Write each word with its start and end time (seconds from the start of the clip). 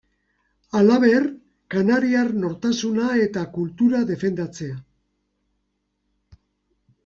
Halaber, 0.77 1.27
kanariar 1.75 2.33
nortasuna 2.45 3.11
eta 3.27 3.43
kultura 3.61 4.03
defendatzea. 4.15 6.43